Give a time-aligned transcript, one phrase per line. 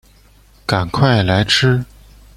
[0.65, 1.85] 赶快来吃